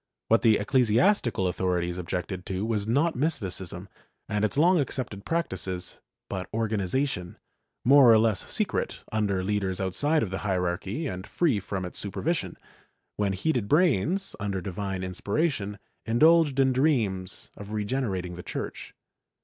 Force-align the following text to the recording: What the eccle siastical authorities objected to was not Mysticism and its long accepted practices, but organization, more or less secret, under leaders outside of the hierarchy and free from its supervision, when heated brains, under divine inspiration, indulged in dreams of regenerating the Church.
What 0.29 0.41
the 0.41 0.55
eccle 0.55 0.81
siastical 0.81 1.47
authorities 1.47 1.99
objected 1.99 2.43
to 2.47 2.65
was 2.65 2.87
not 2.87 3.15
Mysticism 3.15 3.87
and 4.27 4.43
its 4.43 4.57
long 4.57 4.79
accepted 4.79 5.25
practices, 5.25 5.99
but 6.27 6.49
organization, 6.51 7.37
more 7.85 8.11
or 8.11 8.17
less 8.17 8.51
secret, 8.51 9.01
under 9.11 9.43
leaders 9.43 9.79
outside 9.79 10.23
of 10.23 10.31
the 10.31 10.39
hierarchy 10.39 11.05
and 11.05 11.27
free 11.27 11.59
from 11.59 11.85
its 11.85 11.99
supervision, 11.99 12.57
when 13.17 13.33
heated 13.33 13.67
brains, 13.67 14.35
under 14.39 14.59
divine 14.59 15.03
inspiration, 15.03 15.77
indulged 16.03 16.59
in 16.59 16.73
dreams 16.73 17.51
of 17.55 17.71
regenerating 17.71 18.33
the 18.33 18.41
Church. 18.41 18.95